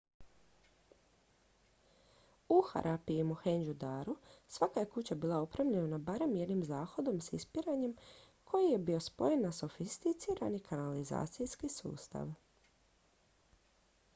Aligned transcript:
u 2.49 2.61
harappi 2.69 3.17
i 3.17 3.25
mohendžu 3.31 3.75
daru 3.83 4.15
svaka 4.55 4.79
je 4.83 4.87
kuća 4.95 5.17
bila 5.25 5.37
opremljena 5.41 5.99
barem 6.09 6.33
jednim 6.39 6.63
zahodom 6.71 7.21
s 7.27 7.33
ispiranjem 7.39 7.95
koji 8.43 8.71
je 8.71 8.81
bio 8.89 8.99
spojen 9.09 9.41
na 9.41 9.51
sofisticirani 9.61 10.59
kanalizacijski 10.71 11.69
sustav 11.77 12.33